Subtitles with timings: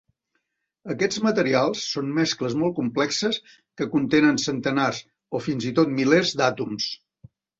[0.93, 3.37] Aquests materials són mescles molt complexes
[3.81, 5.03] que contenen centenars
[5.37, 6.89] o fins i tot milers d'àtoms.